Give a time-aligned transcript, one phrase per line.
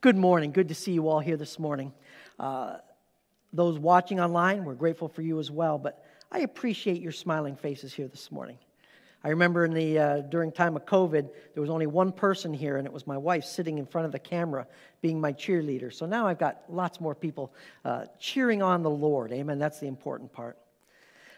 [0.00, 0.52] Good morning.
[0.52, 1.92] Good to see you all here this morning.
[2.38, 2.76] Uh,
[3.52, 7.92] those watching online, we're grateful for you as well, but I appreciate your smiling faces
[7.92, 8.58] here this morning.
[9.24, 12.76] I remember in the, uh, during time of COVID, there was only one person here,
[12.76, 14.68] and it was my wife sitting in front of the camera
[15.02, 15.92] being my cheerleader.
[15.92, 17.52] So now I've got lots more people
[17.84, 19.32] uh, cheering on the Lord.
[19.32, 19.58] Amen.
[19.58, 20.58] That's the important part.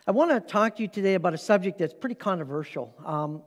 [0.06, 3.40] I want to talk to you today about a subject that's pretty controversial um,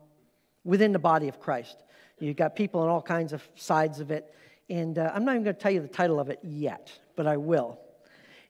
[0.63, 1.83] within the body of Christ.
[2.17, 4.33] You've got people on all kinds of sides of it.
[4.73, 7.27] And uh, I'm not even going to tell you the title of it yet, but
[7.27, 7.77] I will.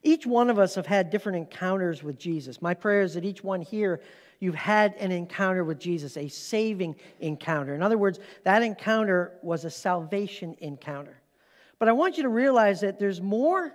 [0.02, 2.62] Each one of us have had different encounters with Jesus.
[2.62, 4.00] My prayer is that each one here,
[4.40, 7.74] you've had an encounter with Jesus, a saving encounter.
[7.74, 11.20] In other words, that encounter was a salvation encounter.
[11.78, 13.74] But I want you to realize that there's more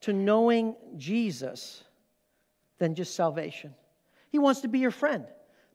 [0.00, 1.84] to knowing Jesus
[2.78, 3.74] than just salvation.
[4.30, 5.26] He wants to be your friend.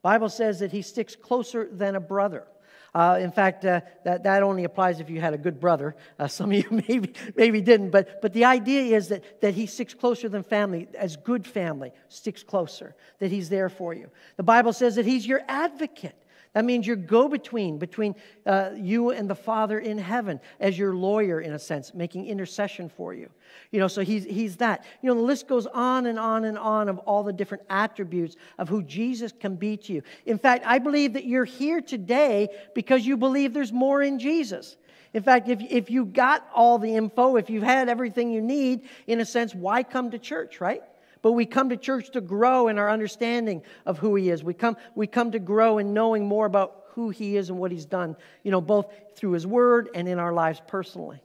[0.02, 2.48] Bible says that he sticks closer than a brother.
[2.96, 5.98] Uh, in fact, uh, that, that only applies if you had a good brother.
[6.18, 7.90] Uh, some of you maybe, maybe didn't.
[7.90, 11.92] But, but the idea is that, that he sticks closer than family, as good family
[12.08, 14.10] sticks closer, that he's there for you.
[14.38, 16.16] The Bible says that he's your advocate.
[16.56, 20.96] That means your go between, between uh, you and the Father in heaven, as your
[20.96, 23.30] lawyer, in a sense, making intercession for you.
[23.72, 24.86] You know, so he's, he's that.
[25.02, 28.38] You know, the list goes on and on and on of all the different attributes
[28.58, 30.02] of who Jesus can be to you.
[30.26, 34.78] In fact, I believe that you're here today because you believe there's more in Jesus.
[35.14, 38.88] In fact, if, if you got all the info, if you've had everything you need,
[39.08, 40.84] in a sense, why come to church, right?
[41.26, 44.44] But we come to church to grow in our understanding of who He is.
[44.44, 47.72] We come, we come to grow in knowing more about who He is and what
[47.72, 51.24] He's done, you know, both through His Word and in our lives personally.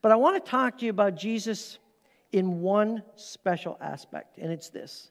[0.00, 1.78] But I want to talk to you about Jesus
[2.30, 5.10] in one special aspect, and it's this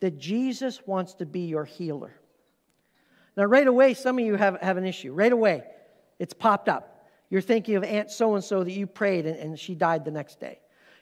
[0.00, 2.14] that Jesus wants to be your healer.
[3.36, 5.12] Now, right away, some of you have, have an issue.
[5.12, 5.64] Right away,
[6.18, 7.10] it's popped up.
[7.28, 10.10] You're thinking of Aunt so and so that you prayed and, and she died the
[10.12, 10.60] next day.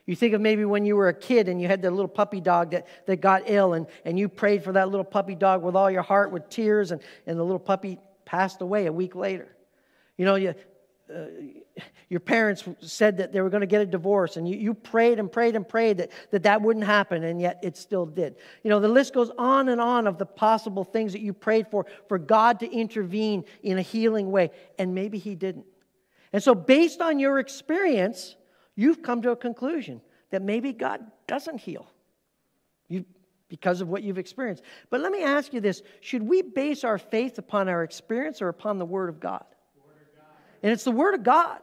[0.09, 2.41] You think of maybe when you were a kid and you had that little puppy
[2.41, 5.75] dog that, that got ill and, and you prayed for that little puppy dog with
[5.75, 9.47] all your heart with tears and, and the little puppy passed away a week later.
[10.17, 10.55] You know, you,
[11.13, 11.25] uh,
[12.09, 15.19] your parents said that they were going to get a divorce and you, you prayed
[15.19, 18.69] and prayed and prayed that, that that wouldn't happen and yet it still did you
[18.71, 21.85] know the list goes on and on of the possible things that you prayed for
[22.07, 25.65] for god to intervene in a healing way and maybe he didn't
[26.33, 28.35] and so based on your experience
[28.79, 31.87] you've come to a conclusion that maybe God doesn't heal
[32.87, 33.05] you,
[33.49, 34.63] because of what you've experienced.
[34.89, 38.47] But let me ask you this should we base our faith upon our experience or
[38.47, 39.43] upon the Word of God?
[39.85, 40.37] Word of God.
[40.63, 41.59] And it's the Word of God.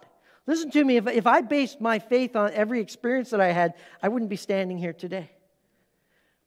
[0.46, 3.74] Listen to me, if, if I based my faith on every experience that I had,
[4.02, 5.30] I wouldn't be standing here today.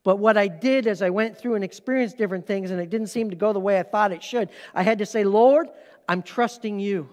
[0.03, 3.07] But what I did as I went through and experienced different things, and it didn't
[3.07, 5.67] seem to go the way I thought it should, I had to say, Lord,
[6.07, 7.09] I'm trusting you,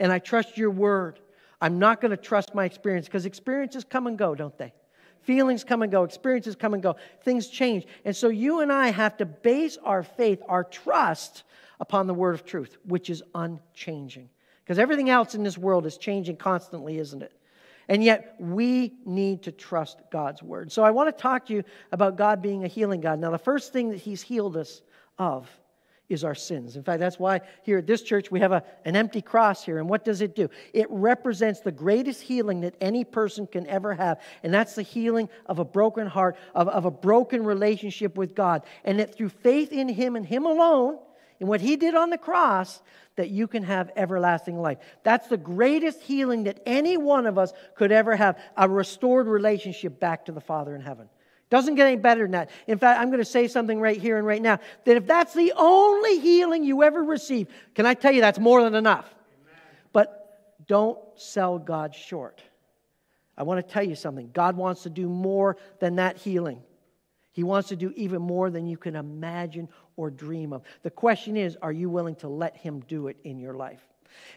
[0.00, 1.20] and I trust your word.
[1.60, 4.72] I'm not going to trust my experience because experiences come and go, don't they?
[5.22, 7.86] Feelings come and go, experiences come and go, things change.
[8.04, 11.42] And so you and I have to base our faith, our trust
[11.80, 14.30] upon the word of truth, which is unchanging.
[14.64, 17.32] Because everything else in this world is changing constantly, isn't it?
[17.88, 20.70] And yet we need to trust God's word.
[20.70, 23.18] So I want to talk to you about God being a healing God.
[23.18, 24.82] Now, the first thing that He's healed us
[25.18, 25.48] of
[26.08, 26.76] is our sins.
[26.76, 29.78] In fact, that's why here at this church we have a, an empty cross here.
[29.78, 30.48] And what does it do?
[30.72, 34.20] It represents the greatest healing that any person can ever have.
[34.42, 38.64] And that's the healing of a broken heart, of, of a broken relationship with God.
[38.84, 40.98] And that through faith in Him and Him alone,
[41.40, 42.80] and what He did on the cross,
[43.16, 44.78] that you can have everlasting life.
[45.02, 50.00] That's the greatest healing that any one of us could ever have a restored relationship
[50.00, 51.08] back to the Father in heaven.
[51.50, 52.50] Doesn't get any better than that.
[52.66, 55.32] In fact, I'm going to say something right here and right now that if that's
[55.32, 59.06] the only healing you ever receive, can I tell you that's more than enough?
[59.42, 59.60] Amen.
[59.92, 62.42] But don't sell God short.
[63.36, 64.30] I want to tell you something.
[64.32, 66.62] God wants to do more than that healing.
[67.32, 70.62] He wants to do even more than you can imagine or dream of.
[70.82, 73.80] The question is are you willing to let Him do it in your life?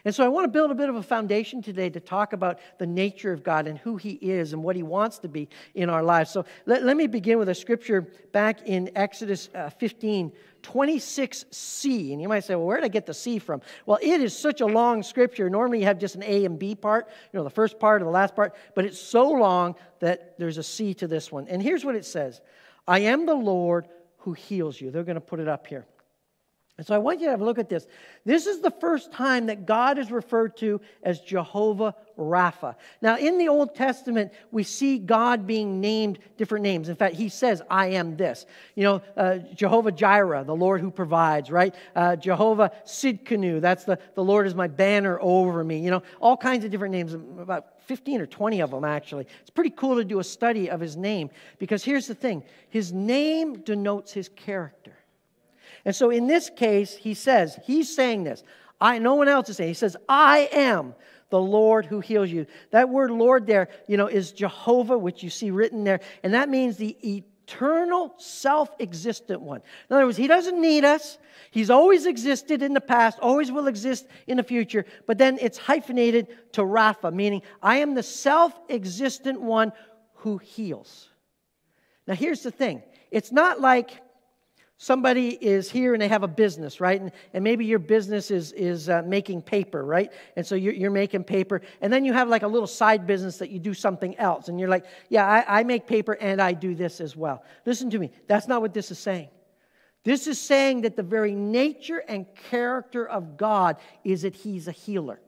[0.04, 2.58] And so I want to build a bit of a foundation today to talk about
[2.78, 5.88] the nature of God and who He is and what He wants to be in
[5.88, 6.30] our lives.
[6.30, 8.02] So let, let me begin with a scripture
[8.32, 10.32] back in Exodus uh, 15,
[10.62, 12.12] 26c.
[12.12, 13.60] And you might say, well, where did I get the C from?
[13.86, 15.48] Well, it is such a long scripture.
[15.48, 18.04] Normally you have just an A and B part, you know, the first part or
[18.04, 21.48] the last part, but it's so long that there's a C to this one.
[21.48, 22.40] And here's what it says
[22.86, 24.90] I am the Lord who heals you.
[24.90, 25.86] They're going to put it up here.
[26.82, 27.86] And so I want you to have a look at this.
[28.24, 32.74] This is the first time that God is referred to as Jehovah Rapha.
[33.00, 36.88] Now, in the Old Testament, we see God being named different names.
[36.88, 38.46] In fact, he says, I am this.
[38.74, 41.72] You know, uh, Jehovah Jireh, the Lord who provides, right?
[41.94, 45.78] Uh, Jehovah Sidkenu, that's the, the Lord is my banner over me.
[45.78, 49.28] You know, all kinds of different names, about 15 or 20 of them, actually.
[49.40, 51.30] It's pretty cool to do a study of his name
[51.60, 54.96] because here's the thing his name denotes his character.
[55.84, 58.42] And so in this case, he says, he's saying this.
[58.80, 59.70] I, no one else is saying.
[59.70, 60.94] He says, I am
[61.30, 62.46] the Lord who heals you.
[62.70, 66.00] That word Lord there, you know, is Jehovah, which you see written there.
[66.22, 69.62] And that means the eternal, self existent one.
[69.88, 71.18] In other words, he doesn't need us.
[71.50, 74.84] He's always existed in the past, always will exist in the future.
[75.06, 79.72] But then it's hyphenated to Rapha, meaning I am the self existent one
[80.16, 81.08] who heals.
[82.06, 84.00] Now, here's the thing it's not like
[84.82, 87.00] somebody is here and they have a business, right?
[87.00, 90.12] And, and maybe your business is, is uh, making paper, right?
[90.34, 91.62] And so you're, you're, making paper.
[91.80, 94.48] And then you have like a little side business that you do something else.
[94.48, 97.44] And you're like, yeah, I, I make paper and I do this as well.
[97.64, 98.10] Listen to me.
[98.26, 99.28] That's not what this is saying.
[100.02, 104.72] This is saying that the very nature and character of God is that He's a
[104.72, 105.20] healer.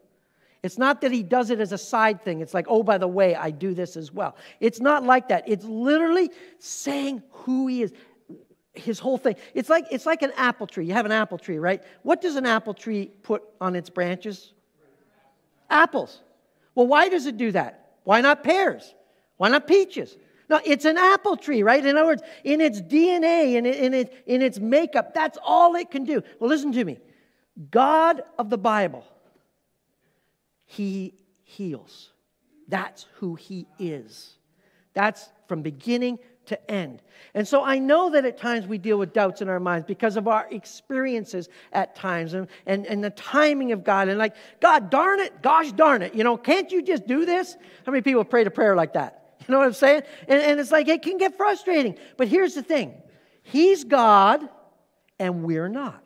[0.65, 2.41] It's not that he does it as a side thing.
[2.41, 4.35] It's like, oh, by the way, I do this as well.
[4.61, 5.47] It's not like that.
[5.47, 7.93] It's literally saying who he is
[8.75, 9.37] his whole thing.
[9.55, 10.87] It's like, it's like an apple tree.
[10.87, 11.83] You have an apple tree, right?
[12.03, 14.53] What does an apple tree put on its branches?
[15.71, 16.21] Apples.
[16.75, 17.97] Well, why does it do that?
[18.05, 18.95] Why not pears?
[19.37, 20.17] Why not peaches?
[20.51, 21.85] No, it's an apple tree, right?
[21.85, 25.91] In other words, in its DNA, in, in, it, in its makeup, that's all it
[25.91, 26.23] can do.
[26.39, 26.99] Well, listen to me.
[27.71, 29.05] God of the Bible,
[30.67, 32.11] He heals.
[32.69, 34.35] That's who He is.
[34.93, 37.03] That's from beginning to end.
[37.35, 40.17] And so I know that at times we deal with doubts in our minds because
[40.17, 44.09] of our experiences at times and, and, and the timing of God.
[44.09, 47.57] And like, God darn it, gosh darn it, you know, can't you just do this?
[47.85, 49.21] How many people pray a prayer like that?
[49.47, 50.05] You know what I'm saying?
[50.27, 51.99] And, and it's like, it can get frustrating.
[52.17, 52.95] But here's the thing
[53.43, 54.49] He's God
[55.19, 56.04] and we're not.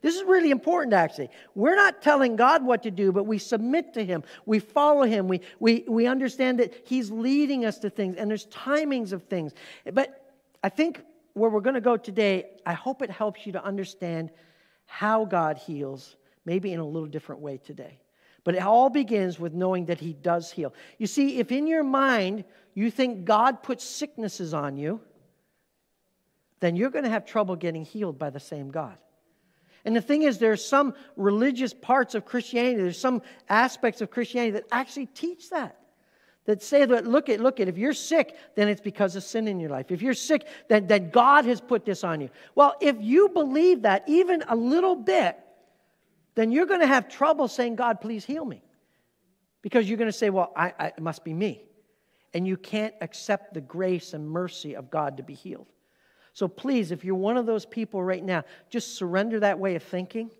[0.00, 1.28] This is really important, actually.
[1.54, 4.22] We're not telling God what to do, but we submit to Him.
[4.46, 5.26] We follow Him.
[5.26, 9.54] We, we, we understand that He's leading us to things, and there's timings of things.
[9.92, 11.02] But I think
[11.34, 14.30] where we're going to go today, I hope it helps you to understand
[14.86, 17.98] how God heals, maybe in a little different way today.
[18.44, 20.72] But it all begins with knowing that He does heal.
[20.98, 22.44] You see, if in your mind
[22.74, 25.00] you think God puts sicknesses on you,
[26.60, 28.96] then you're going to have trouble getting healed by the same God.
[29.84, 34.52] And the thing is, there's some religious parts of Christianity, there's some aspects of Christianity
[34.52, 35.76] that actually teach that.
[36.44, 39.46] That say that, look at, look at, if you're sick, then it's because of sin
[39.48, 39.90] in your life.
[39.90, 42.30] If you're sick, then, then God has put this on you.
[42.54, 45.38] Well, if you believe that even a little bit,
[46.36, 48.62] then you're going to have trouble saying, God, please heal me.
[49.60, 51.64] Because you're going to say, well, I, I, it must be me.
[52.32, 55.66] And you can't accept the grace and mercy of God to be healed.
[56.38, 59.82] So please, if you're one of those people right now, just surrender that way of
[59.82, 60.30] thinking.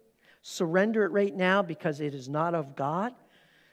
[0.43, 3.17] Surrender it right now because it is not of God.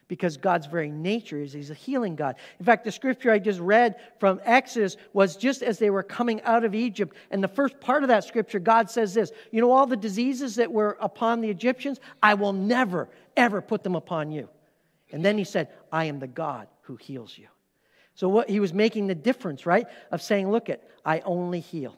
[0.07, 2.37] Because God's very nature is He's a healing God.
[2.57, 6.41] In fact, the scripture I just read from Exodus was just as they were coming
[6.41, 7.15] out of Egypt.
[7.29, 10.55] And the first part of that scripture, God says this You know, all the diseases
[10.55, 13.07] that were upon the Egyptians, I will never,
[13.37, 14.49] ever put them upon you.
[15.11, 17.49] And then He said, I am the God who heals you.
[18.15, 19.85] So what he was making the difference, right?
[20.09, 21.95] Of saying, Look at, I only heal.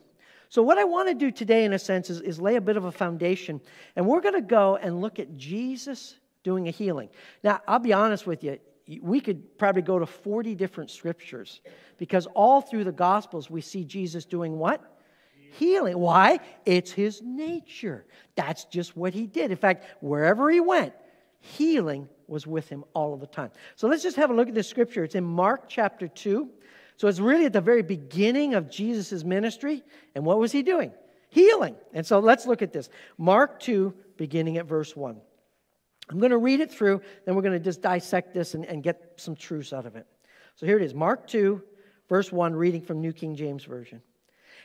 [0.50, 2.76] So, what I want to do today, in a sense, is, is lay a bit
[2.76, 3.60] of a foundation.
[3.96, 7.10] And we're going to go and look at Jesus doing a healing.
[7.42, 8.58] Now, I'll be honest with you,
[9.02, 11.60] we could probably go to 40 different scriptures
[11.98, 14.82] because all through the Gospels we see Jesus doing what?
[15.52, 15.98] Healing.
[15.98, 16.40] Why?
[16.64, 18.06] It's his nature.
[18.34, 19.50] That's just what he did.
[19.50, 20.94] In fact, wherever he went,
[21.40, 23.50] healing was with him all of the time.
[23.76, 25.04] So let's just have a look at this scripture.
[25.04, 26.48] It's in Mark chapter 2.
[26.98, 29.84] So it's really at the very beginning of Jesus' ministry.
[30.16, 30.92] And what was he doing?
[31.30, 31.76] Healing.
[31.94, 32.90] And so let's look at this.
[33.16, 35.16] Mark 2, beginning at verse 1.
[36.10, 38.82] I'm going to read it through, then we're going to just dissect this and, and
[38.82, 40.06] get some truths out of it.
[40.56, 41.62] So here it is Mark 2,
[42.08, 44.02] verse 1, reading from New King James Version.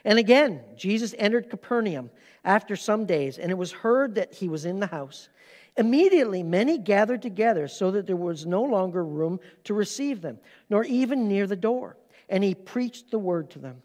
[0.04, 2.10] And again, Jesus entered Capernaum
[2.44, 5.30] after some days, and it was heard that he was in the house.
[5.78, 10.84] Immediately, many gathered together so that there was no longer room to receive them, nor
[10.86, 11.98] even near the door
[12.30, 13.82] and he preached the word to them.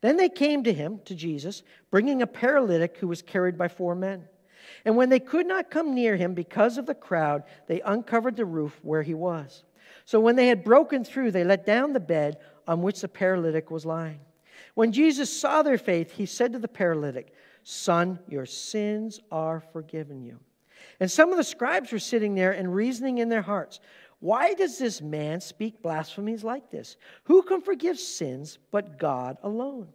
[0.00, 3.94] Then they came to him, to Jesus, bringing a paralytic who was carried by four
[3.94, 4.24] men.
[4.84, 8.44] And when they could not come near him because of the crowd, they uncovered the
[8.44, 9.64] roof where he was.
[10.04, 13.70] So when they had broken through, they let down the bed on which the paralytic
[13.70, 14.20] was lying.
[14.74, 20.22] When Jesus saw their faith, he said to the paralytic, Son, your sins are forgiven
[20.22, 20.38] you.
[20.98, 23.80] And some of the scribes were sitting there and reasoning in their hearts,
[24.20, 26.96] Why does this man speak blasphemies like this?
[27.24, 29.88] Who can forgive sins but God alone?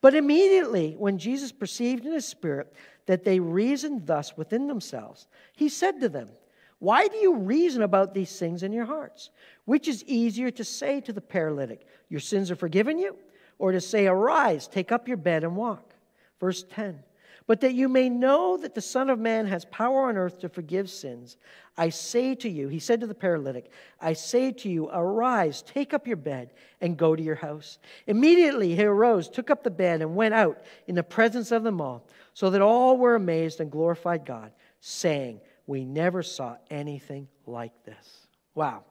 [0.00, 2.72] But immediately, when Jesus perceived in his spirit
[3.04, 6.30] that they reasoned thus within themselves, he said to them,
[6.78, 9.28] Why do you reason about these things in your hearts?
[9.66, 13.16] Which is easier to say to the paralytic, Your sins are forgiven you?
[13.58, 15.92] Or to say, Arise, take up your bed and walk?
[16.40, 17.02] Verse 10
[17.46, 20.48] But that you may know that the Son of Man has power on earth to
[20.48, 21.36] forgive sins,
[21.78, 25.94] I say to you, he said to the paralytic, I say to you, arise, take
[25.94, 26.50] up your bed,
[26.80, 27.78] and go to your house.
[28.06, 31.80] Immediately he arose, took up the bed, and went out in the presence of them
[31.80, 37.72] all, so that all were amazed and glorified God, saying, We never saw anything like
[37.84, 38.26] this.
[38.54, 38.84] Wow.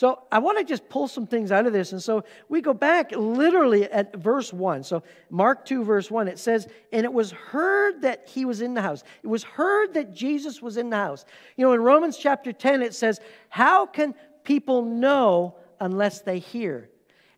[0.00, 1.92] So I want to just pull some things out of this.
[1.92, 4.82] And so we go back literally at verse 1.
[4.82, 8.72] So Mark 2, verse 1, it says, And it was heard that he was in
[8.72, 9.04] the house.
[9.22, 11.26] It was heard that Jesus was in the house.
[11.58, 16.88] You know, in Romans chapter 10, it says, How can people know unless they hear?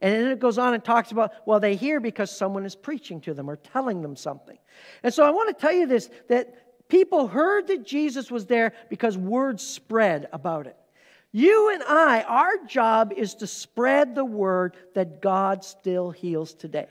[0.00, 3.20] And then it goes on and talks about, well, they hear because someone is preaching
[3.22, 4.58] to them or telling them something.
[5.02, 8.72] And so I want to tell you this that people heard that Jesus was there
[8.88, 10.76] because word spread about it.
[11.32, 16.88] You and I, our job is to spread the word that God still heals today.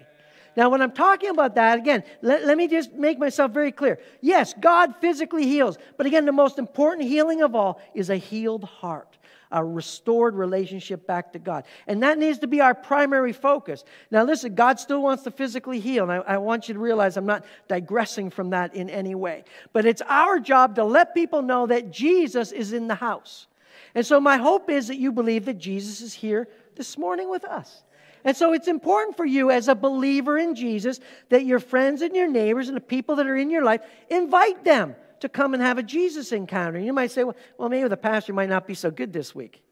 [0.57, 3.99] Now, when I'm talking about that, again, let, let, me just make myself very clear.
[4.19, 8.65] Yes, God physically heals, but again, the most important healing of all is a healed
[8.65, 9.17] heart,
[9.51, 11.63] a restored relationship back to God.
[11.87, 13.85] And that needs to be our primary focus.
[14.09, 17.15] Now, listen, God still wants to physically heal, and I, I want you to realize
[17.15, 19.45] I'm not digressing from that in any way.
[19.71, 23.47] But it's our job to let people know that Jesus is in the house.
[23.93, 27.43] And so, my hope is that you believe that Jesus is here this morning with
[27.43, 27.83] us.
[28.23, 32.15] And so, it's important for you as a believer in Jesus that your friends and
[32.15, 35.61] your neighbors and the people that are in your life invite them to come and
[35.61, 36.79] have a Jesus encounter.
[36.79, 39.63] You might say, well, well maybe the pastor might not be so good this week.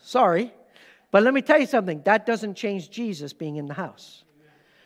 [0.00, 0.52] Sorry.
[1.10, 4.24] But let me tell you something that doesn't change Jesus being in the house.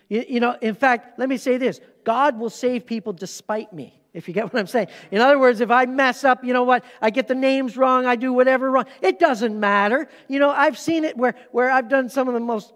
[0.09, 4.00] You, you know, in fact, let me say this God will save people despite me
[4.13, 4.89] if you get what I'm saying.
[5.11, 8.07] In other words, if I mess up, you know what, I get the names wrong,
[8.07, 10.09] I do whatever wrong, it doesn't matter.
[10.29, 12.73] You know, I've seen it where, where I've done some of the most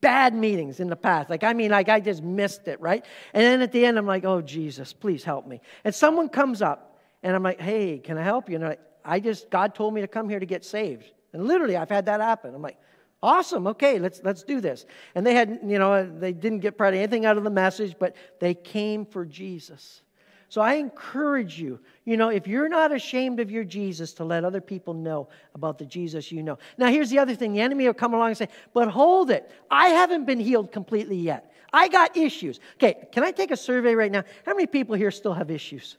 [0.00, 1.30] bad meetings in the past.
[1.30, 3.04] Like, I mean, like I just missed it, right?
[3.34, 5.60] And then at the end, I'm like, oh, Jesus, please help me.
[5.84, 8.56] And someone comes up and I'm like, hey, can I help you?
[8.56, 11.10] And like, I just, God told me to come here to get saved.
[11.32, 12.54] And literally, I've had that happen.
[12.54, 12.78] I'm like,
[13.22, 14.86] awesome, okay, let's, let's do this.
[15.14, 18.14] And they had, you know, they didn't get probably anything out of the message, but
[18.40, 20.02] they came for Jesus.
[20.48, 24.44] So I encourage you, you know, if you're not ashamed of your Jesus, to let
[24.44, 26.58] other people know about the Jesus you know.
[26.78, 29.50] Now, here's the other thing the enemy will come along and say, but hold it,
[29.70, 31.52] I haven't been healed completely yet.
[31.72, 32.60] I got issues.
[32.74, 34.22] Okay, can I take a survey right now?
[34.44, 35.96] How many people here still have issues?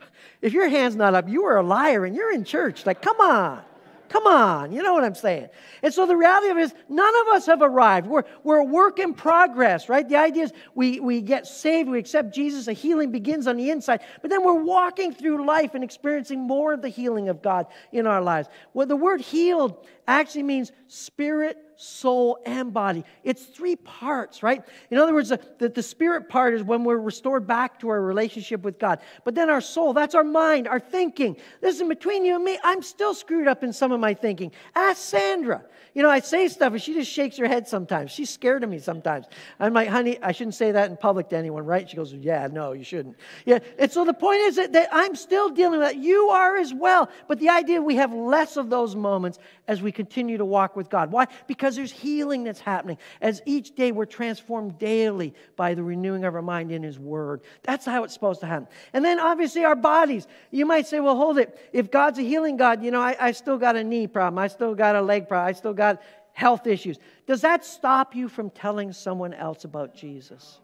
[0.42, 2.84] If your hand's not up, you are a liar and you're in church.
[2.84, 3.62] Like, come on.
[4.08, 5.48] Come on, you know what I'm saying.
[5.82, 8.06] And so the reality of it is, none of us have arrived.
[8.06, 10.08] We're, we're a work in progress, right?
[10.08, 13.70] The idea is we, we get saved, we accept Jesus, a healing begins on the
[13.70, 17.66] inside, but then we're walking through life and experiencing more of the healing of God
[17.92, 18.48] in our lives.
[18.74, 23.04] Well, the word healed actually means spirit, soul, and body.
[23.24, 24.62] It's three parts, right?
[24.90, 28.62] In other words, the, the, spirit part is when we're restored back to our relationship
[28.62, 29.00] with God.
[29.24, 31.36] But then our soul, that's our mind, our thinking.
[31.62, 34.52] Listen, between you and me, I'm still screwed up in some of my thinking.
[34.74, 35.64] Ask Sandra.
[35.96, 38.10] You know, I say stuff and she just shakes her head sometimes.
[38.10, 39.24] She's scared of me sometimes.
[39.58, 41.88] I'm like, honey, I shouldn't say that in public to anyone, right?
[41.88, 43.16] She goes, yeah, no, you shouldn't.
[43.46, 43.60] Yeah.
[43.78, 45.96] And so the point is that, that I'm still dealing with that.
[45.96, 47.08] You are as well.
[47.28, 50.90] But the idea we have less of those moments as we continue to walk with
[50.90, 51.10] God.
[51.10, 51.26] Why?
[51.46, 52.98] Because there's healing that's happening.
[53.20, 57.40] As each day we're transformed daily by the renewing of our mind in His Word.
[57.62, 58.68] That's how it's supposed to happen.
[58.92, 60.26] And then obviously our bodies.
[60.50, 61.58] You might say, well, hold it.
[61.72, 64.38] If God's a healing God, you know, I, I still got a knee problem.
[64.38, 65.48] I still got a leg problem.
[65.48, 66.98] I still got got health issues.
[67.26, 70.58] Does that stop you from telling someone else about Jesus?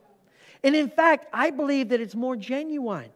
[0.62, 3.11] And in fact, I believe that it's more genuine.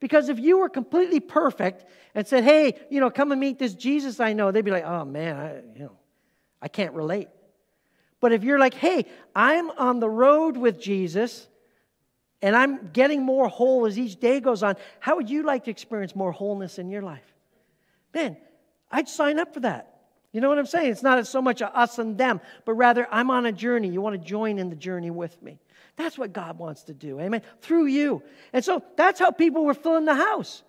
[0.00, 3.74] Because if you were completely perfect and said, hey, you know, come and meet this
[3.74, 5.92] Jesus I know, they'd be like, oh man, I, you know,
[6.60, 7.28] I can't relate.
[8.18, 11.46] But if you're like, hey, I'm on the road with Jesus
[12.42, 15.70] and I'm getting more whole as each day goes on, how would you like to
[15.70, 17.34] experience more wholeness in your life?
[18.14, 18.36] Man,
[18.90, 19.89] I'd sign up for that.
[20.32, 20.92] You know what I'm saying?
[20.92, 23.88] It's not so much a us and them, but rather I'm on a journey.
[23.88, 25.58] You want to join in the journey with me.
[25.96, 27.20] That's what God wants to do.
[27.20, 27.42] Amen.
[27.60, 28.22] Through you.
[28.52, 30.62] And so that's how people were filling the house.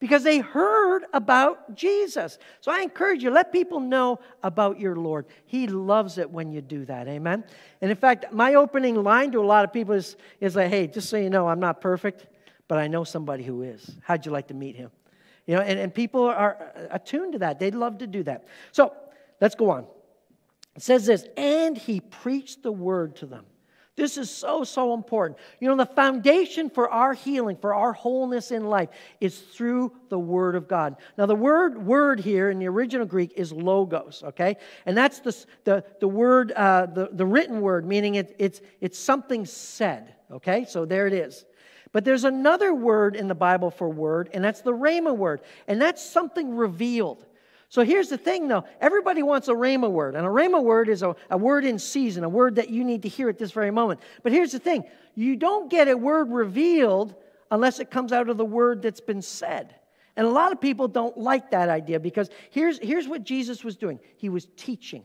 [0.00, 2.38] because they heard about Jesus.
[2.60, 5.26] So I encourage you, let people know about your Lord.
[5.46, 7.08] He loves it when you do that.
[7.08, 7.44] Amen.
[7.80, 10.86] And in fact, my opening line to a lot of people is, is like, hey,
[10.86, 12.26] just so you know, I'm not perfect,
[12.68, 13.90] but I know somebody who is.
[14.02, 14.90] How'd you like to meet him?
[15.46, 17.58] You know, and, and people are attuned to that.
[17.58, 18.44] They'd love to do that.
[18.70, 18.92] So
[19.40, 19.86] let's go on.
[20.76, 23.44] It says this, and he preached the word to them.
[23.98, 25.40] This is so, so important.
[25.58, 28.90] You know, the foundation for our healing, for our wholeness in life,
[29.20, 30.94] is through the Word of God.
[31.18, 34.56] Now, the word word here in the original Greek is logos, okay?
[34.86, 39.00] And that's the, the, the word, uh, the, the written word, meaning it, it's, it's
[39.00, 40.64] something said, okay?
[40.64, 41.44] So there it is.
[41.90, 45.82] But there's another word in the Bible for word, and that's the Rhema word, and
[45.82, 47.26] that's something revealed.
[47.70, 48.64] So here's the thing, though.
[48.80, 52.24] Everybody wants a rhema word, and a rhema word is a, a word in season,
[52.24, 54.00] a word that you need to hear at this very moment.
[54.22, 54.84] But here's the thing
[55.14, 57.14] you don't get a word revealed
[57.50, 59.74] unless it comes out of the word that's been said.
[60.16, 63.76] And a lot of people don't like that idea because here's, here's what Jesus was
[63.76, 65.04] doing He was teaching.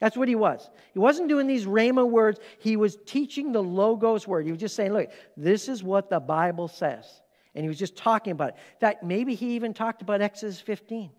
[0.00, 0.68] That's what he was.
[0.94, 4.46] He wasn't doing these rhema words, he was teaching the Logos word.
[4.46, 7.06] He was just saying, look, this is what the Bible says.
[7.54, 8.54] And he was just talking about it.
[8.74, 11.10] In fact, maybe he even talked about Exodus 15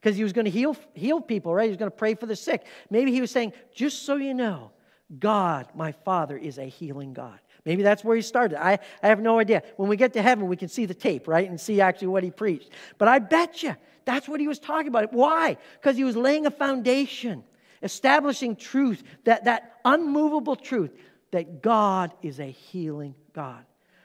[0.00, 1.64] because he was going to heal, heal people, right?
[1.64, 2.66] He was going to pray for the sick.
[2.90, 4.70] Maybe he was saying, just so you know,
[5.18, 7.38] God, my Father, is a healing God.
[7.64, 8.62] Maybe that's where he started.
[8.62, 9.62] I, I have no idea.
[9.76, 11.48] When we get to heaven, we can see the tape, right?
[11.48, 12.70] And see actually what he preached.
[12.96, 15.12] But I bet you that's what he was talking about.
[15.12, 15.56] Why?
[15.80, 17.42] Because he was laying a foundation,
[17.82, 20.92] establishing truth, that, that unmovable truth
[21.30, 23.64] that God is a healing God.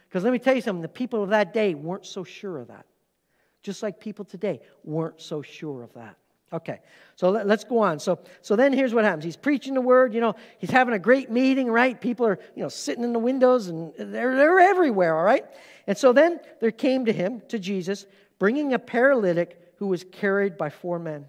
[0.09, 2.67] Because let me tell you something, the people of that day weren't so sure of
[2.67, 2.85] that
[3.63, 6.17] just like people today weren't so sure of that.
[6.51, 6.81] Okay,
[7.15, 7.97] so let, us go on.
[7.97, 9.23] So, so then here's what happens.
[9.23, 11.99] He's preaching the word, you know, he's having a great meeting, right?
[11.99, 15.45] People are, you know, sitting in the windows and they're, they're everywhere, all right?
[15.87, 18.05] And so then there came to him, to Jesus,
[18.37, 21.25] bringing a paralytic who was carried by four men.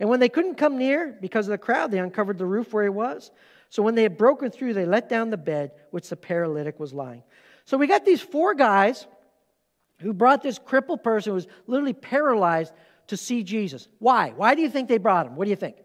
[0.00, 2.84] And when they couldn't come near because of the crowd, they uncovered the roof where
[2.84, 3.30] he was.
[3.68, 6.94] So when they had broken through, they let down the bed which the paralytic was
[6.94, 7.22] lying.
[7.66, 9.06] So we got these four guys
[10.00, 12.72] who brought this crippled person who was literally paralyzed
[13.08, 13.88] to see Jesus.
[13.98, 14.32] Why?
[14.36, 15.36] Why do you think they brought him?
[15.36, 15.76] What do you think?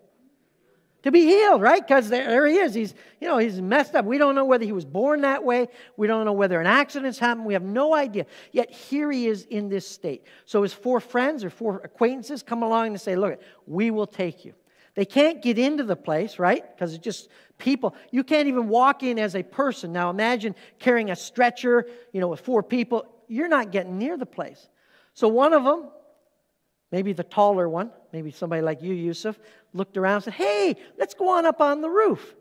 [1.03, 1.85] To be healed, right?
[1.85, 2.73] Because there, there, he is.
[2.73, 4.03] He's, you know, he's messed up.
[4.03, 5.67] We don't know whether he was born that way.
[5.95, 7.45] We don't know whether an accident's happened.
[7.45, 8.25] We have no idea.
[8.51, 10.25] Yet here he is in this state.
[10.45, 14.43] So his four friends or four acquaintances come along and say, look, we will take
[14.43, 14.53] you.
[14.95, 16.65] They can't get into the place, right?
[16.75, 17.95] Because it's just people.
[18.11, 19.93] You can't even walk in as a person.
[19.93, 24.25] Now imagine carrying a stretcher, you know, with four people you're not getting near the
[24.25, 24.68] place.
[25.13, 25.89] So one of them,
[26.92, 29.39] maybe the taller one, maybe somebody like you, Yusuf,
[29.74, 32.35] looked around and said, Hey, let's go on up on the roof.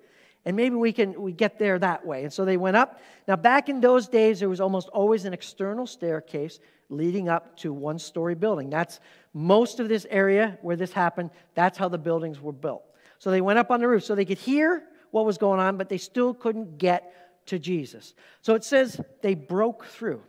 [0.44, 2.24] And maybe we can we get there that way.
[2.24, 3.00] And so they went up.
[3.26, 7.72] Now, back in those days, there was almost always an external staircase leading up to
[7.72, 8.70] one story building.
[8.70, 9.00] That's
[9.34, 11.30] most of this area where this happened.
[11.54, 12.82] That's how the buildings were built.
[13.18, 15.76] So they went up on the roof so they could hear what was going on,
[15.76, 18.14] but they still couldn't get to Jesus.
[18.40, 20.22] So it says they broke through.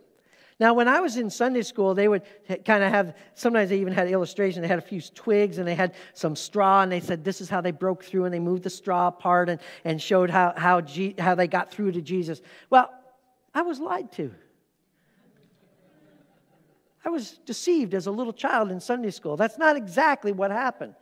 [0.60, 2.22] Now, when I was in Sunday school, they would
[2.66, 4.60] kind of have, sometimes they even had illustration.
[4.60, 7.48] They had a few twigs and they had some straw, and they said this is
[7.48, 10.82] how they broke through, and they moved the straw apart and, and showed how, how,
[10.82, 12.42] G, how they got through to Jesus.
[12.68, 12.92] Well,
[13.54, 14.32] I was lied to.
[17.02, 19.38] I was deceived as a little child in Sunday school.
[19.38, 20.94] That's not exactly what happened.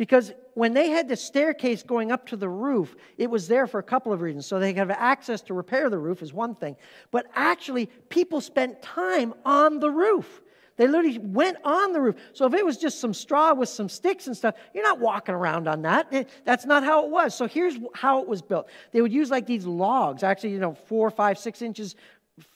[0.00, 3.78] Because when they had the staircase going up to the roof, it was there for
[3.78, 4.46] a couple of reasons.
[4.46, 6.76] So they could have access to repair the roof, is one thing.
[7.10, 10.40] But actually, people spent time on the roof.
[10.78, 12.16] They literally went on the roof.
[12.32, 15.34] So if it was just some straw with some sticks and stuff, you're not walking
[15.34, 16.30] around on that.
[16.46, 17.34] That's not how it was.
[17.34, 18.70] So here's how it was built.
[18.92, 21.94] They would use like these logs, actually, you know, four, five, six inches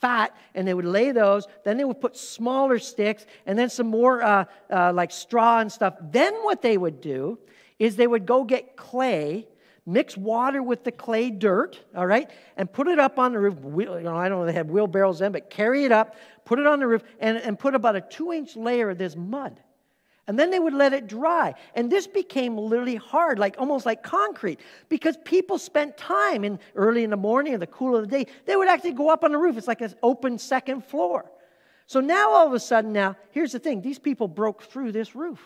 [0.01, 1.47] fat and they would lay those.
[1.65, 5.71] Then they would put smaller sticks and then some more uh, uh, like straw and
[5.71, 5.95] stuff.
[6.01, 7.39] Then what they would do
[7.79, 9.47] is they would go get clay,
[9.87, 13.57] mix water with the clay dirt, all right, and put it up on the roof.
[13.63, 16.67] You know, I don't know, they had wheelbarrows then, but carry it up, put it
[16.67, 19.61] on the roof, and, and put about a two inch layer of this mud.
[20.27, 21.55] And then they would let it dry.
[21.75, 27.05] And this became literally hard, like almost like concrete, because people spent time in early
[27.05, 28.31] in the morning or the cool of the day.
[28.47, 29.59] They would actually go up on the roof.
[29.59, 31.31] It's like an open second floor.
[31.87, 35.15] So now all of a sudden, now, here's the thing these people broke through this
[35.15, 35.41] roof.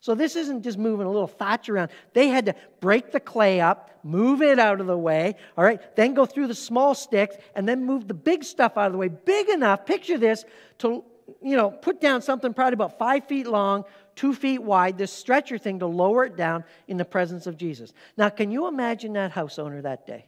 [0.00, 1.92] So this isn't just moving a little thatch around.
[2.12, 5.80] They had to break the clay up, move it out of the way, all right,
[5.94, 8.98] then go through the small sticks, and then move the big stuff out of the
[8.98, 10.44] way, big enough, picture this,
[10.78, 11.04] to
[11.42, 15.58] you know, put down something probably about five feet long, two feet wide, this stretcher
[15.58, 17.92] thing to lower it down in the presence of Jesus.
[18.16, 20.26] Now, can you imagine that house owner that day?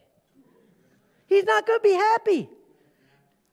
[1.27, 2.49] He's not going to be happy.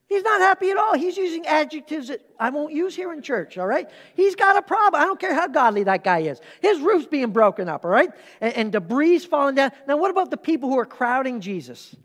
[0.07, 0.95] He's not happy at all.
[0.95, 3.89] He's using adjectives that I won't use here in church, all right?
[4.15, 5.01] He's got a problem.
[5.01, 6.39] I don't care how godly that guy is.
[6.61, 8.11] His roof's being broken up, all right?
[8.41, 9.71] And, and debris falling down.
[9.89, 11.97] Now, what about the people who are crowding Jesus?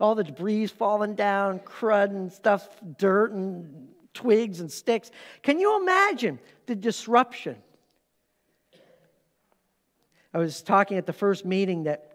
[0.00, 5.10] All the debris falling down, crud and stuff, dirt and twigs and sticks.
[5.42, 7.56] Can you imagine the disruption?
[10.34, 12.12] I was talking at the first meeting that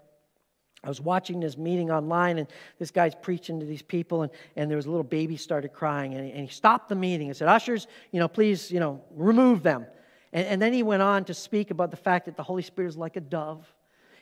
[0.83, 2.47] I was watching this meeting online, and
[2.79, 6.13] this guy's preaching to these people, and, and there was a little baby started crying,
[6.13, 9.03] and he, and he stopped the meeting and said, Ushers, you know, please, you know,
[9.11, 9.85] remove them.
[10.33, 12.89] And, and then he went on to speak about the fact that the Holy Spirit
[12.89, 13.71] is like a dove.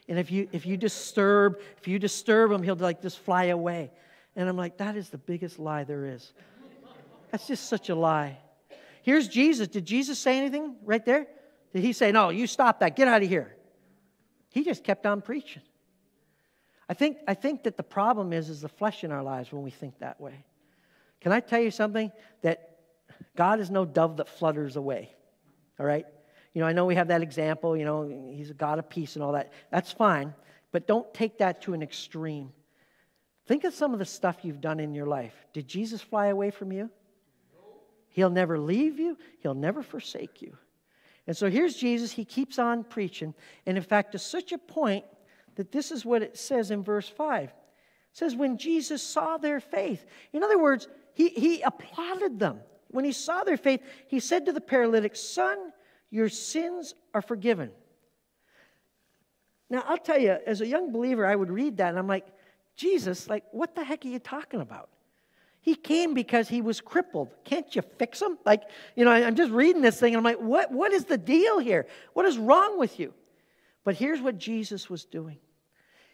[0.08, 3.92] And if you, if you disturb, if you disturb him, he'll like just fly away.
[4.36, 6.34] And I'm like, that is the biggest lie there is.
[7.36, 8.38] That's just such a lie.
[9.04, 9.68] Here's Jesus.
[9.68, 11.28] Did Jesus say anything right there?
[11.74, 13.54] Did he say, no, you stop that, get out of here?
[14.52, 15.62] He just kept on preaching.
[16.88, 19.64] I think, I think that the problem is, is the flesh in our lives when
[19.64, 20.46] we think that way.
[21.20, 22.10] Can I tell you something?
[22.42, 22.78] That
[23.36, 25.12] God is no dove that flutters away.
[25.78, 26.06] All right?
[26.54, 29.16] You know, I know we have that example, you know, he's a God of peace
[29.16, 29.52] and all that.
[29.72, 30.34] That's fine,
[30.72, 32.54] but don't take that to an extreme.
[33.46, 35.34] Think of some of the stuff you've done in your life.
[35.52, 36.90] Did Jesus fly away from you?
[38.16, 40.58] He'll never leave you, he'll never forsake you.
[41.28, 42.14] And so here's Jesus.
[42.14, 43.34] He keeps on preaching.
[43.66, 45.04] And in fact, to such a point
[45.56, 47.50] that this is what it says in verse 5.
[47.50, 47.54] It
[48.14, 52.62] says, When Jesus saw their faith, in other words, he, he applauded them.
[52.88, 55.74] When he saw their faith, he said to the paralytic, Son,
[56.10, 57.70] your sins are forgiven.
[59.70, 62.28] Now, I'll tell you, as a young believer, I would read that and I'm like,
[62.78, 64.88] Jesus, like, what the heck are you talking about?
[65.66, 67.34] He came because he was crippled.
[67.44, 68.38] Can't you fix him?
[68.46, 68.62] Like,
[68.96, 71.58] you know, I'm just reading this thing and I'm like, what, what is the deal
[71.58, 71.88] here?
[72.14, 73.16] What is wrong with you?
[73.84, 75.40] But here's what Jesus was doing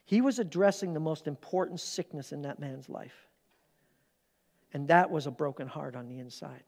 [0.05, 3.27] he was addressing the most important sickness in that man's life.
[4.73, 6.63] And that was a broken heart on the inside.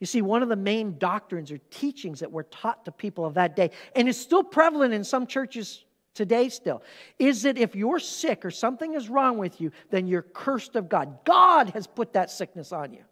[0.00, 3.34] You see, one of the main doctrines or teachings that were taught to people of
[3.34, 5.84] that day, and is still prevalent in some churches
[6.14, 6.82] today still,
[7.18, 10.88] is that if you're sick or something is wrong with you, then you're cursed of
[10.88, 11.24] God.
[11.24, 13.04] God has put that sickness on you.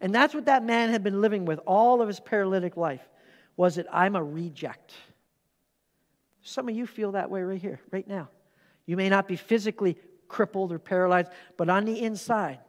[0.00, 3.06] And that's what that man had been living with all of his paralytic life
[3.56, 4.94] was that I'm a reject.
[6.42, 8.28] Some of you feel that way right here, right now.
[8.86, 12.60] You may not be physically crippled or paralyzed, but on the inside,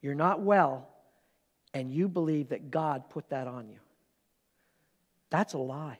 [0.00, 0.88] you're not well,
[1.72, 3.78] and you believe that God put that on you.
[5.30, 5.98] That's a lie.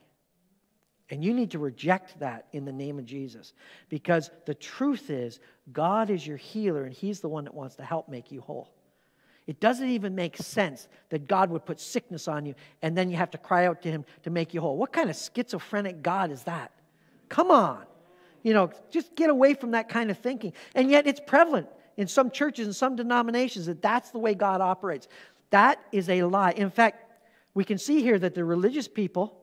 [1.09, 3.53] And you need to reject that in the name of Jesus.
[3.89, 5.39] Because the truth is,
[5.71, 8.75] God is your healer, and He's the one that wants to help make you whole.
[9.47, 13.17] It doesn't even make sense that God would put sickness on you and then you
[13.17, 14.75] have to cry out to Him to make you whole.
[14.75, 16.71] What kind of schizophrenic God is that?
[17.29, 17.83] Come on.
[18.41, 20.53] You know, just get away from that kind of thinking.
[20.73, 24.61] And yet it's prevalent in some churches and some denominations that that's the way God
[24.61, 25.07] operates.
[25.51, 26.51] That is a lie.
[26.51, 27.11] In fact,
[27.53, 29.37] we can see here that the religious people,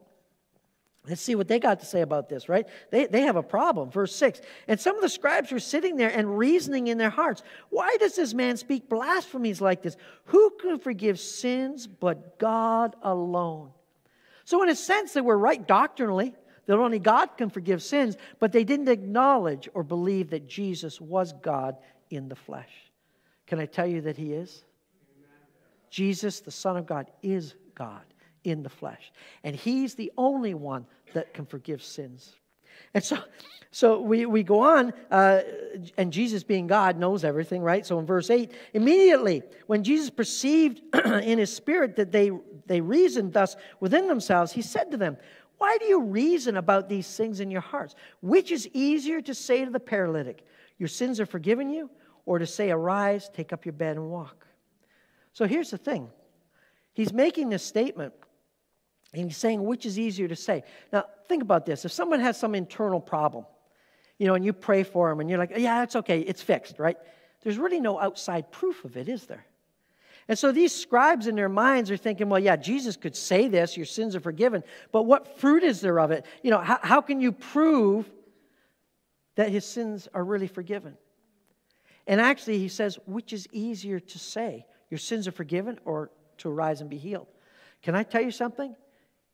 [1.07, 2.67] let's see what they got to say about this, right?
[2.89, 3.91] They, they have a problem.
[3.91, 7.43] Verse 6 And some of the scribes were sitting there and reasoning in their hearts,
[7.69, 9.97] Why does this man speak blasphemies like this?
[10.25, 13.71] Who can forgive sins but God alone?
[14.45, 16.35] So, in a sense, they were right doctrinally
[16.65, 21.33] that only God can forgive sins, but they didn't acknowledge or believe that Jesus was
[21.33, 21.75] God
[22.09, 22.71] in the flesh.
[23.47, 24.63] Can I tell you that He is?
[25.89, 28.01] Jesus, the Son of God, is God
[28.43, 29.11] in the flesh.
[29.43, 32.35] And He's the only one that can forgive sins.
[32.93, 33.17] And so,
[33.71, 35.41] so we, we go on, uh,
[35.97, 37.85] and Jesus, being God, knows everything, right?
[37.85, 42.31] So in verse 8, immediately when Jesus perceived in his spirit that they,
[42.65, 45.17] they reasoned thus within themselves, he said to them,
[45.63, 47.95] why do you reason about these things in your hearts?
[48.21, 50.45] Which is easier to say to the paralytic,
[50.77, 51.89] Your sins are forgiven you,
[52.25, 54.45] or to say, Arise, take up your bed, and walk?
[55.31, 56.09] So here's the thing
[56.91, 58.13] He's making this statement,
[59.13, 60.63] and he's saying, Which is easier to say?
[60.91, 61.85] Now, think about this.
[61.85, 63.45] If someone has some internal problem,
[64.17, 66.79] you know, and you pray for them, and you're like, Yeah, it's okay, it's fixed,
[66.79, 66.97] right?
[67.43, 69.45] There's really no outside proof of it, is there?
[70.27, 73.75] And so these scribes in their minds are thinking, well, yeah, Jesus could say this,
[73.75, 76.25] your sins are forgiven, but what fruit is there of it?
[76.41, 78.09] You know, how, how can you prove
[79.35, 80.97] that his sins are really forgiven?
[82.07, 86.49] And actually, he says, which is easier to say, your sins are forgiven or to
[86.49, 87.27] arise and be healed?
[87.81, 88.75] Can I tell you something?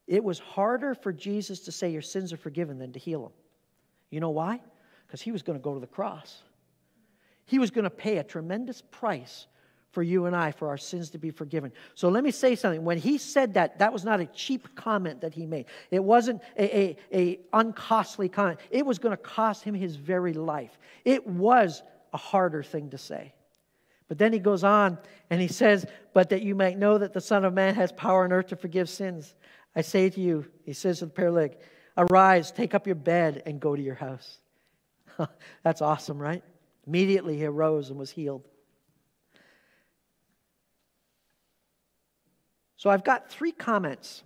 [0.10, 3.32] It was harder for Jesus to say your sins are forgiven than to heal them.
[4.10, 4.60] You know why?
[5.06, 6.42] Because he was going to go to the cross.
[7.46, 9.46] He was going to pay a tremendous price
[9.92, 11.72] for you and I for our sins to be forgiven.
[11.94, 12.84] So let me say something.
[12.84, 15.66] When he said that, that was not a cheap comment that he made.
[15.92, 18.60] It wasn't a, a, a uncostly comment.
[18.72, 20.76] It was going to cost him his very life.
[21.06, 23.34] It was a harder thing to say.
[24.08, 24.98] But then he goes on
[25.30, 28.24] and he says, But that you might know that the Son of Man has power
[28.24, 29.36] on earth to forgive sins.
[29.76, 31.60] I say to you, he says to the paralytic,
[31.98, 34.38] Arise, take up your bed, and go to your house.
[35.64, 36.44] That's awesome, right?
[36.88, 38.48] Immediately he arose and was healed.
[42.78, 44.24] So I've got three comments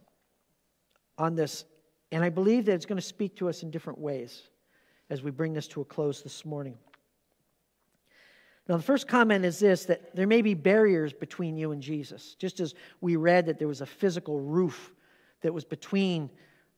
[1.17, 1.65] on this,
[2.11, 4.43] and I believe that it's going to speak to us in different ways
[5.09, 6.77] as we bring this to a close this morning.
[8.67, 12.35] Now, the first comment is this that there may be barriers between you and Jesus.
[12.39, 14.93] Just as we read that there was a physical roof
[15.43, 16.29] that was between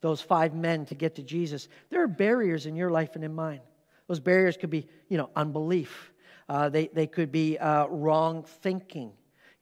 [0.01, 3.33] those five men to get to Jesus, there are barriers in your life and in
[3.33, 3.61] mine.
[4.07, 6.11] Those barriers could be, you know, unbelief.
[6.47, 9.11] Uh, they, they could be uh, wrong thinking.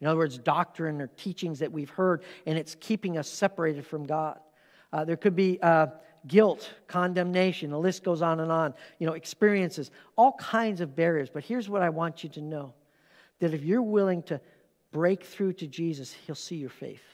[0.01, 4.05] In other words, doctrine or teachings that we've heard, and it's keeping us separated from
[4.05, 4.39] God.
[4.91, 5.87] Uh, there could be uh,
[6.27, 11.29] guilt, condemnation, the list goes on and on, you know, experiences, all kinds of barriers.
[11.29, 12.73] But here's what I want you to know
[13.39, 14.41] that if you're willing to
[14.91, 17.12] break through to Jesus, He'll see your faith.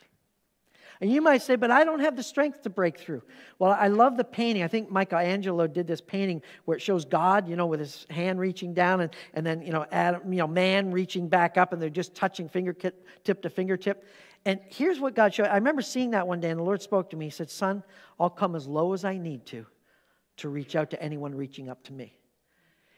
[1.01, 3.23] And you might say, but I don't have the strength to break through.
[3.57, 4.63] Well, I love the painting.
[4.63, 8.37] I think Michelangelo did this painting where it shows God, you know, with his hand
[8.37, 11.81] reaching down and, and then, you know, Adam, you know, man reaching back up and
[11.81, 14.05] they're just touching fingertip to fingertip.
[14.45, 15.47] And here's what God showed.
[15.47, 17.25] I remember seeing that one day and the Lord spoke to me.
[17.25, 17.81] He said, Son,
[18.19, 19.65] I'll come as low as I need to
[20.37, 22.17] to reach out to anyone reaching up to me.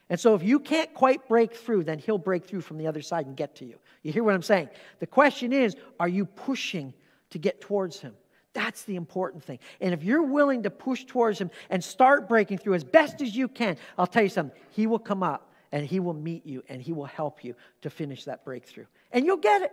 [0.09, 3.01] And so if you can't quite break through, then he'll break through from the other
[3.01, 3.77] side and get to you.
[4.03, 4.69] You hear what I'm saying?
[4.99, 6.93] The question is, are you pushing
[7.31, 8.13] to get towards Him.
[8.53, 9.59] That's the important thing.
[9.79, 13.35] And if you're willing to push towards Him and start breaking through as best as
[13.35, 16.63] you can, I'll tell you something, He will come up and He will meet you
[16.69, 18.85] and He will help you to finish that breakthrough.
[19.11, 19.71] And you'll get it.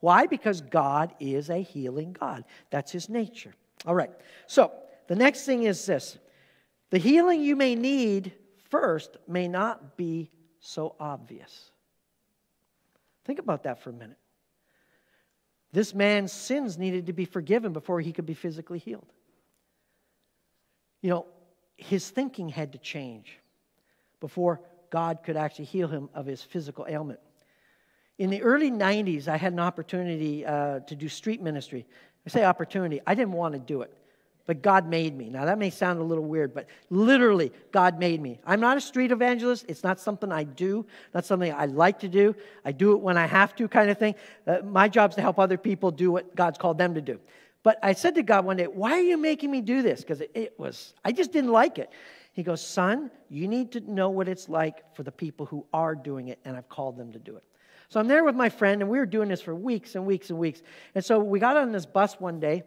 [0.00, 0.26] Why?
[0.26, 2.44] Because God is a healing God.
[2.70, 3.54] That's His nature.
[3.86, 4.10] All right.
[4.46, 4.72] So
[5.06, 6.18] the next thing is this
[6.90, 8.32] the healing you may need
[8.70, 11.70] first may not be so obvious.
[13.24, 14.16] Think about that for a minute.
[15.72, 19.12] This man's sins needed to be forgiven before he could be physically healed.
[21.02, 21.26] You know,
[21.76, 23.38] his thinking had to change
[24.20, 27.20] before God could actually heal him of his physical ailment.
[28.18, 31.86] In the early 90s, I had an opportunity uh, to do street ministry.
[32.26, 33.97] I say opportunity, I didn't want to do it
[34.48, 35.28] but God made me.
[35.28, 38.40] Now, that may sound a little weird, but literally, God made me.
[38.46, 39.66] I'm not a street evangelist.
[39.68, 42.34] It's not something I do, not something I like to do.
[42.64, 44.14] I do it when I have to, kind of thing.
[44.46, 47.20] Uh, my job is to help other people do what God's called them to do.
[47.62, 50.00] But I said to God one day, Why are you making me do this?
[50.00, 51.92] Because it, it was, I just didn't like it.
[52.32, 55.94] He goes, Son, you need to know what it's like for the people who are
[55.94, 57.44] doing it, and I've called them to do it.
[57.90, 60.30] So I'm there with my friend, and we were doing this for weeks and weeks
[60.30, 60.62] and weeks.
[60.94, 62.62] And so we got on this bus one day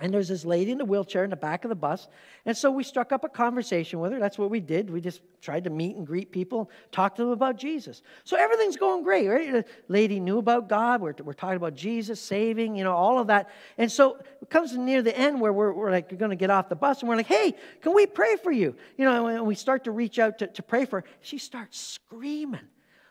[0.00, 2.08] and there's this lady in the wheelchair in the back of the bus.
[2.46, 4.18] And so we struck up a conversation with her.
[4.18, 4.88] That's what we did.
[4.88, 8.00] We just tried to meet and greet people, talk to them about Jesus.
[8.24, 9.52] So everything's going great, right?
[9.52, 11.02] The lady knew about God.
[11.02, 13.50] We're, we're talking about Jesus, saving, you know, all of that.
[13.76, 16.48] And so it comes near the end where we're, we're like, we're going to get
[16.48, 17.00] off the bus.
[17.00, 18.74] And we're like, hey, can we pray for you?
[18.96, 21.06] You know, and we start to reach out to, to pray for her.
[21.20, 22.60] She starts screaming.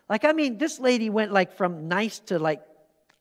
[0.10, 2.64] Like, I mean, this lady went like from nice to like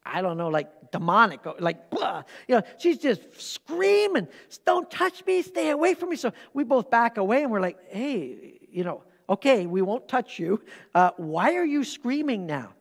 [0.05, 2.23] I don't know, like demonic, like blah.
[2.49, 4.29] You know, she's just screaming,
[4.65, 5.43] "Don't touch me!
[5.43, 9.05] Stay away from me!" So we both back away, and we're like, "Hey, you know,
[9.29, 10.63] okay, we won't touch you.
[10.95, 12.73] Uh, why are you screaming now?"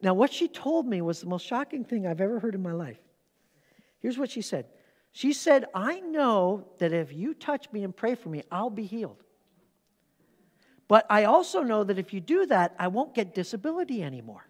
[0.00, 2.72] Now, what she told me was the most shocking thing I've ever heard in my
[2.72, 2.98] life.
[4.00, 4.66] Here's what she said.
[5.12, 8.84] She said, "I know that if you touch me and pray for me, I'll be
[8.84, 9.22] healed."
[10.88, 14.46] But I also know that if you do that, I won't get disability anymore.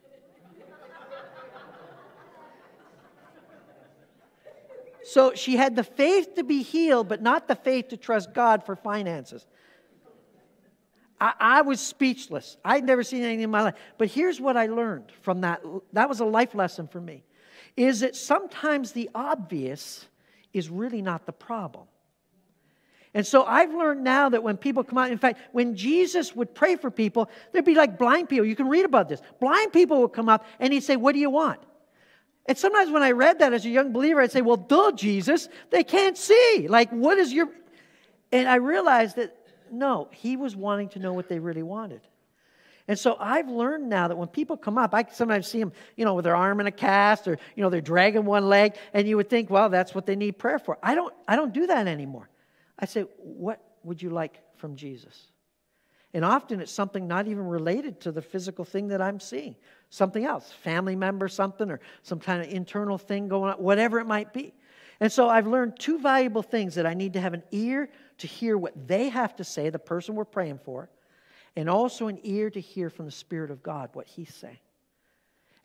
[5.04, 8.64] So she had the faith to be healed, but not the faith to trust God
[8.64, 9.46] for finances.
[11.20, 12.56] I, I, was speechless.
[12.64, 13.74] I'd never seen anything in my life.
[13.98, 15.62] But here's what I learned from that.
[15.92, 17.22] That was a life lesson for me.
[17.76, 20.06] Is that sometimes the obvious
[20.52, 21.86] is really not the problem.
[23.14, 26.54] And so I've learned now that when people come out, in fact, when Jesus would
[26.54, 28.46] pray for people, there'd be like blind people.
[28.46, 29.20] You can read about this.
[29.38, 31.60] Blind people would come up and he'd say, What do you want?
[32.46, 35.48] And sometimes when I read that as a young believer, I'd say, well, duh, Jesus,
[35.70, 36.66] they can't see.
[36.68, 37.48] Like, what is your.
[38.32, 39.36] And I realized that
[39.72, 42.02] no, he was wanting to know what they really wanted.
[42.88, 46.04] And so I've learned now that when people come up, I sometimes see them, you
[46.04, 49.08] know, with their arm in a cast or, you know, they're dragging one leg, and
[49.08, 50.78] you would think, well, that's what they need prayer for.
[50.82, 52.28] I don't, I don't do that anymore.
[52.78, 55.28] I say, what would you like from Jesus?
[56.12, 59.56] And often it's something not even related to the physical thing that I'm seeing
[59.92, 64.06] something else, family member, something, or some kind of internal thing going on, whatever it
[64.06, 64.54] might be.
[65.00, 68.26] And so I've learned two valuable things that I need to have an ear to
[68.26, 70.88] hear what they have to say, the person we're praying for,
[71.56, 74.56] and also an ear to hear from the Spirit of God what He's saying.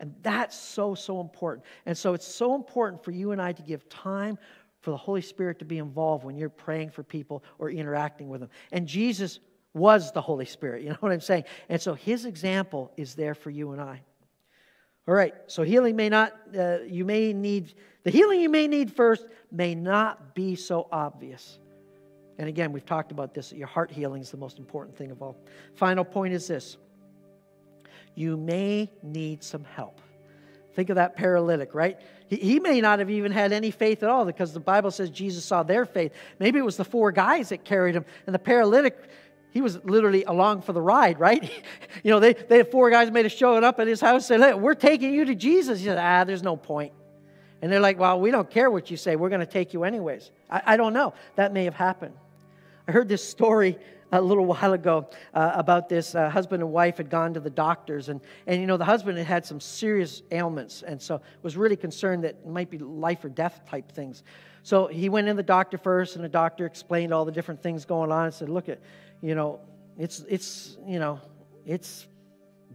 [0.02, 1.66] And that's so, so important.
[1.86, 4.38] And so it's so important for you and I to give time
[4.82, 8.42] for the Holy Spirit to be involved when you're praying for people or interacting with
[8.42, 8.50] them.
[8.74, 9.40] And Jesus
[9.74, 10.84] was the Holy Spirit.
[10.84, 11.46] You know what I'm saying?
[11.70, 14.02] And so his example is there for you and I.
[15.08, 18.92] All right, so healing may not, uh, you may need, the healing you may need
[18.92, 21.60] first may not be so obvious.
[22.38, 23.54] And again, we've talked about this.
[23.54, 25.38] Your heart healing is the most important thing of all.
[25.76, 26.78] Final point is this
[28.16, 30.02] you may need some help.
[30.74, 32.00] Think of that paralytic, right?
[32.28, 35.10] He, he may not have even had any faith at all because the Bible says
[35.10, 36.14] Jesus saw their faith.
[36.40, 39.10] Maybe it was the four guys that carried him, and the paralytic
[39.52, 41.44] he was literally along for the ride, right?
[42.04, 44.42] you know, they, they had four guys made a show up at his house and
[44.42, 45.80] said, We're taking you to Jesus.
[45.80, 46.94] He said, Ah, there's no point.
[47.62, 49.16] And they're like, Well, we don't care what you say.
[49.16, 50.32] We're going to take you anyways.
[50.50, 51.14] I, I don't know.
[51.36, 52.14] That may have happened.
[52.88, 53.78] I heard this story
[54.12, 57.50] a little while ago uh, about this uh, husband and wife had gone to the
[57.50, 61.58] doctors and, and you know the husband had had some serious ailments and so was
[61.58, 64.24] really concerned that it might be life or death type things
[64.64, 67.86] so he went in the doctor first and the doctor explained all the different things
[67.86, 68.80] going on and said look at
[69.22, 69.60] you know,
[69.98, 71.20] it's, it's you know,
[71.66, 72.08] it's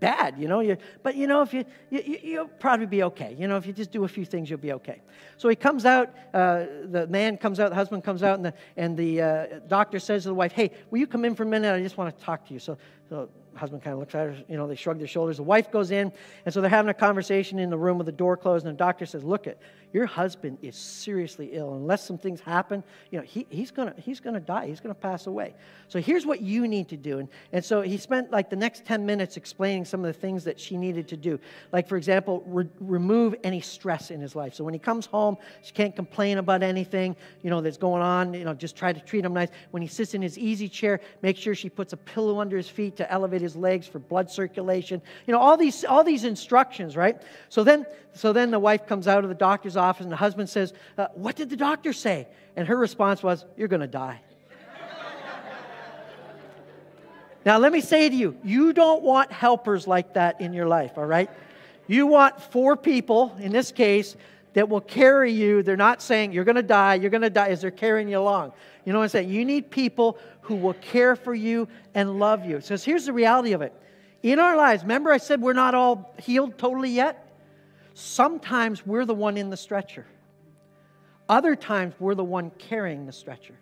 [0.03, 0.61] bad, you know.
[0.61, 3.35] You, but you know, if you, you, you'll probably be okay.
[3.39, 5.01] You know, if you just do a few things, you'll be okay.
[5.37, 6.11] So he comes out.
[6.35, 7.71] Uh, the man comes out.
[7.71, 10.73] The husband comes out, and the and the uh, doctor says to the wife, "Hey,
[10.91, 11.73] will you come in for a minute?
[11.73, 12.77] I just want to talk to you." So,
[13.09, 15.37] so husband kind of looks at her, you know, they shrug their shoulders.
[15.37, 16.13] The wife goes in,
[16.45, 18.79] and so they're having a conversation in the room with the door closed, and the
[18.79, 19.61] doctor says, Look, it,
[19.93, 21.75] your husband is seriously ill.
[21.75, 24.67] Unless some things happen, you know, he, he's going to he's gonna die.
[24.67, 25.55] He's going to pass away.
[25.89, 27.19] So here's what you need to do.
[27.19, 30.45] And, and so he spent like the next 10 minutes explaining some of the things
[30.45, 31.39] that she needed to do.
[31.73, 34.55] Like, for example, re- remove any stress in his life.
[34.55, 38.33] So when he comes home, she can't complain about anything, you know, that's going on.
[38.33, 39.49] You know, just try to treat him nice.
[39.73, 42.69] When he sits in his easy chair, make sure she puts a pillow under his
[42.69, 45.03] feet to elevate his legs for blood circulation.
[45.27, 47.21] You know, all these, all these instructions, right?
[47.49, 50.49] So then, so then the wife comes out of the doctor's office and the husband
[50.49, 52.29] says, uh, What did the doctor say?
[52.57, 54.21] And her response was, You're going to die.
[57.45, 60.97] now, let me say to you, you don't want helpers like that in your life,
[60.97, 61.31] all right?
[61.87, 64.17] You want four people, in this case,
[64.55, 65.63] that will carry you.
[65.63, 68.19] They're not saying you're going to die, you're going to die as they're carrying you
[68.19, 68.53] along.
[68.85, 69.31] You know what I'm saying?
[69.31, 72.61] You need people who will care for you and love you.
[72.61, 73.73] So here's the reality of it.
[74.23, 77.29] In our lives, remember I said we're not all healed totally yet?
[77.95, 80.07] Sometimes we're the one in the stretcher.
[81.29, 83.55] Other times we're the one carrying the stretcher.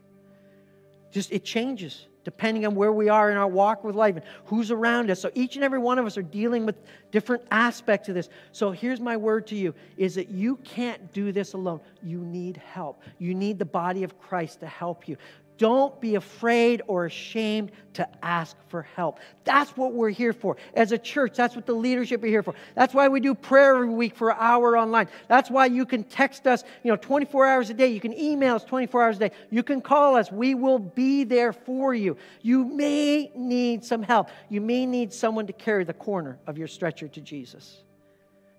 [1.10, 4.70] Just it changes depending on where we are in our walk with life and who's
[4.70, 5.20] around us.
[5.20, 6.76] So each and every one of us are dealing with
[7.10, 8.28] different aspects of this.
[8.52, 11.80] So here's my word to you is that you can't do this alone.
[12.02, 13.02] You need help.
[13.18, 15.16] You need the body of Christ to help you.
[15.60, 19.20] Don't be afraid or ashamed to ask for help.
[19.44, 20.56] That's what we're here for.
[20.72, 22.54] As a church, that's what the leadership are here for.
[22.74, 25.08] That's why we do prayer every week for an hour online.
[25.28, 27.88] That's why you can text us, you know, 24 hours a day.
[27.88, 29.32] You can email us 24 hours a day.
[29.50, 30.32] You can call us.
[30.32, 32.16] We will be there for you.
[32.40, 34.30] You may need some help.
[34.48, 37.84] You may need someone to carry the corner of your stretcher to Jesus.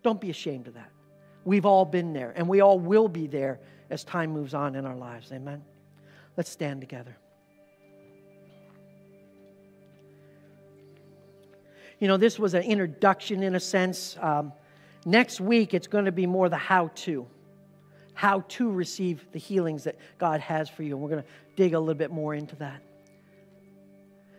[0.03, 0.91] Don't be ashamed of that.
[1.45, 3.59] We've all been there, and we all will be there
[3.89, 5.31] as time moves on in our lives.
[5.31, 5.63] Amen.
[6.37, 7.15] Let's stand together.
[11.99, 14.17] You know, this was an introduction in a sense.
[14.19, 14.53] Um,
[15.05, 17.27] next week, it's going to be more the how to.
[18.13, 20.93] How to receive the healings that God has for you.
[20.93, 22.81] And we're going to dig a little bit more into that.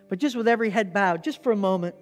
[0.08, 1.94] But just with every head bowed, just for a moment,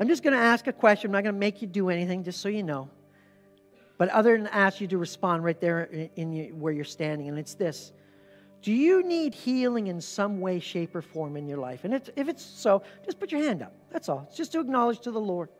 [0.00, 1.08] I'm just going to ask a question.
[1.08, 2.90] I'm not going to make you do anything, just so you know.
[3.96, 7.38] But other than ask you to respond right there in, in where you're standing, and
[7.38, 7.92] it's this
[8.64, 11.84] do you need healing in some way, shape, or form in your life?
[11.84, 13.74] And if it's so, just put your hand up.
[13.92, 14.24] That's all.
[14.26, 15.50] It's just to acknowledge to the Lord.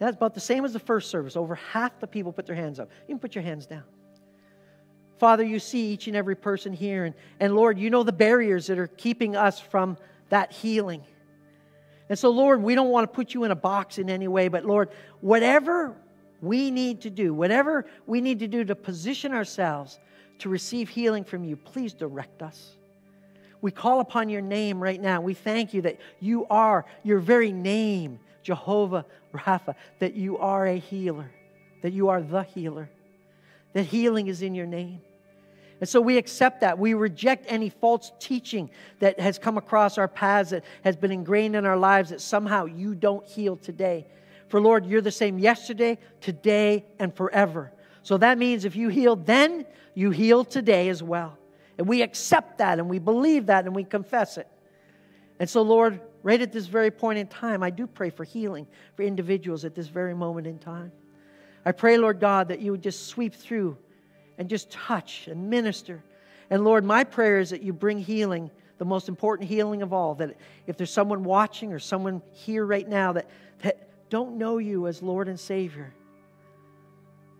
[0.00, 1.36] That's about the same as the first service.
[1.36, 2.90] Over half the people put their hands up.
[3.06, 3.84] You can put your hands down.
[5.20, 7.04] Father, you see each and every person here.
[7.04, 9.96] And, and Lord, you know the barriers that are keeping us from
[10.30, 11.04] that healing.
[12.08, 14.48] And so, Lord, we don't want to put you in a box in any way,
[14.48, 14.88] but Lord,
[15.20, 15.94] whatever
[16.40, 20.00] we need to do, whatever we need to do to position ourselves
[20.38, 22.76] to receive healing from you, please direct us.
[23.60, 25.20] We call upon your name right now.
[25.20, 30.78] We thank you that you are your very name, Jehovah Rapha, that you are a
[30.78, 31.30] healer,
[31.82, 32.88] that you are the healer,
[33.72, 35.00] that healing is in your name.
[35.80, 36.78] And so we accept that.
[36.78, 41.54] We reject any false teaching that has come across our paths, that has been ingrained
[41.54, 44.06] in our lives, that somehow you don't heal today.
[44.48, 47.72] For Lord, you're the same yesterday, today, and forever.
[48.02, 51.36] So that means if you healed then, you heal today as well.
[51.76, 54.48] And we accept that and we believe that and we confess it.
[55.40, 58.66] And so, Lord, right at this very point in time, I do pray for healing
[58.96, 60.92] for individuals at this very moment in time.
[61.64, 63.76] I pray, Lord God, that you would just sweep through
[64.38, 66.02] and just touch and minister.
[66.50, 70.14] And Lord, my prayer is that you bring healing, the most important healing of all.
[70.14, 70.36] That
[70.66, 73.28] if there's someone watching or someone here right now that,
[73.60, 75.92] that don't know you as Lord and Savior,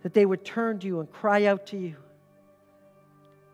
[0.08, 1.94] that they would turn to you and cry out to you,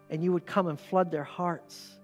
[0.09, 1.97] and you would come and flood their hearts,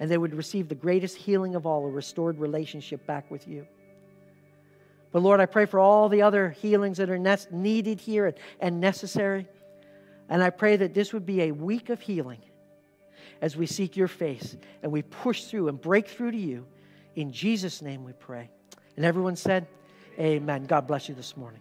[0.00, 3.64] and they would receive the greatest healing of all a restored relationship back with you.
[5.12, 9.46] But Lord, I pray for all the other healings that are needed here and necessary.
[10.28, 12.42] And I pray that this would be a week of healing
[13.40, 16.66] as we seek your face and we push through and break through to you.
[17.14, 18.50] In Jesus' name we pray.
[18.96, 19.68] And everyone said,
[20.18, 20.64] Amen.
[20.64, 21.60] God bless you this morning.